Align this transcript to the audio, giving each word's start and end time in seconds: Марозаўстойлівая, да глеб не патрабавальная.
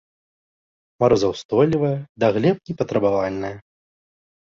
Марозаўстойлівая, 1.03 1.93
да 2.25 2.33
глеб 2.41 2.57
не 2.73 2.79
патрабавальная. 2.83 3.57